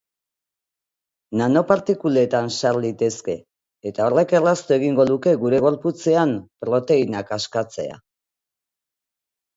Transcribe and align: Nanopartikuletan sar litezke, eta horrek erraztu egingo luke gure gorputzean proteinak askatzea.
Nanopartikuletan 1.41 2.49
sar 2.61 2.79
litezke, 2.85 3.35
eta 3.91 4.07
horrek 4.07 4.33
erraztu 4.39 4.77
egingo 4.79 5.05
luke 5.13 5.35
gure 5.45 5.63
gorputzean 5.67 6.35
proteinak 6.67 7.31
askatzea. 7.41 8.03